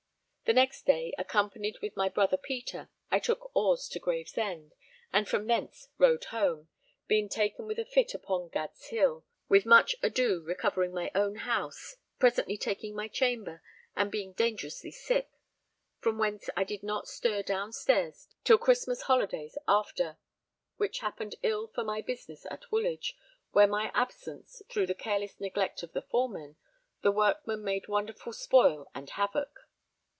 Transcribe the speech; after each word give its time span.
The 0.45 0.55
next 0.55 0.85
day, 0.85 1.13
accompanied 1.17 1.79
with 1.81 1.95
my 1.95 2.09
brother 2.09 2.35
Peter, 2.35 2.89
I 3.09 3.19
took 3.19 3.55
oars 3.55 3.87
to 3.87 3.99
Gravesend, 3.99 4.73
and 5.13 5.25
from 5.25 5.47
thence 5.47 5.87
rode 5.97 6.25
home, 6.25 6.67
being 7.07 7.29
taken 7.29 7.67
with 7.67 7.79
a 7.79 7.85
fit 7.85 8.13
upon 8.13 8.49
Gad's 8.49 8.87
Hill, 8.87 9.23
with 9.47 9.65
much 9.65 9.95
ado 10.03 10.43
recovering 10.43 10.91
my 10.93 11.09
own 11.15 11.35
house, 11.35 11.95
presently 12.19 12.57
taking 12.57 12.93
my 12.93 13.07
chamber, 13.07 13.61
and 13.95 14.11
being 14.11 14.33
dangerously 14.33 14.91
sick; 14.91 15.29
from 15.99 16.17
whence 16.17 16.49
I 16.57 16.65
did 16.65 16.83
not 16.83 17.07
stir 17.07 17.43
down 17.43 17.71
stairs 17.71 18.27
till 18.43 18.57
Christmas 18.57 19.03
holidays 19.03 19.57
after; 19.69 20.17
which 20.75 20.99
happened 20.99 21.35
ill 21.43 21.67
for 21.67 21.85
my 21.85 22.01
business 22.01 22.45
at 22.51 22.69
Woolwich, 22.69 23.15
where 23.53 23.63
in 23.63 23.71
my 23.71 23.89
absence, 23.93 24.61
through 24.67 24.87
the 24.87 24.95
careless 24.95 25.39
neglect 25.39 25.81
of 25.81 25.93
the 25.93 26.01
foremen, 26.01 26.57
the 27.03 27.11
workmen 27.13 27.63
made 27.63 27.87
wonderful 27.87 28.33
spoil 28.33 28.89
and 28.93 29.11
havoc. 29.11 29.61